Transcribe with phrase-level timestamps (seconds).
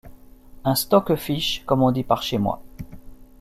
[0.63, 2.63] Un stoquefiche, comme on dit par chez moi.